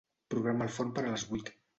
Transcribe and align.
Programa 0.33 0.65
el 0.67 0.71
forn 0.77 0.89
per 0.95 1.03
a 1.03 1.11
les 1.11 1.27
vuit. 1.35 1.53